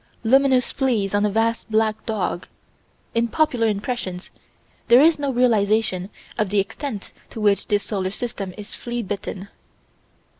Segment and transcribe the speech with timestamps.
[0.23, 2.47] Luminous fleas on a vast black dog
[3.13, 4.31] in popular impressions,
[4.87, 9.47] there is no realization of the extent to which this solar system is flea bitten.